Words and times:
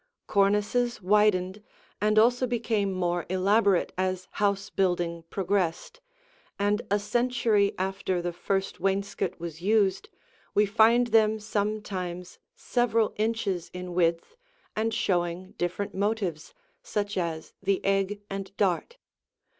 Cornices 0.25 0.99
widened 0.99 1.61
and 2.01 2.17
also 2.17 2.47
became 2.47 2.91
more 2.91 3.27
elaborate 3.29 3.93
as 3.99 4.27
house 4.41 4.71
building 4.71 5.23
progressed, 5.29 6.01
and 6.57 6.81
a 6.89 6.97
century 6.97 7.73
after 7.77 8.19
the 8.19 8.33
first 8.33 8.79
wainscot 8.79 9.39
was 9.39 9.61
used, 9.61 10.09
we 10.55 10.65
find 10.65 11.05
them 11.09 11.39
sometimes 11.39 12.39
several 12.55 13.13
inches 13.17 13.69
in 13.75 13.93
width 13.93 14.35
and 14.75 14.91
showing 14.91 15.51
different 15.59 15.93
motives, 15.93 16.55
such 16.81 17.15
as 17.15 17.53
the 17.61 17.79
egg 17.85 18.23
and 18.27 18.57
dart. 18.57 18.97